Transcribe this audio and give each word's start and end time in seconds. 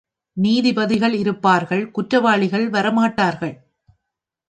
நீதிபதிகள் 0.37 1.13
இருப்பார்கள், 1.13 1.91
குற்றவாளிகள் 1.91 2.69
வரமாட்டார்கள். 2.69 3.55